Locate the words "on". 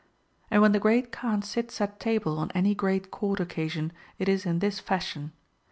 2.39-2.49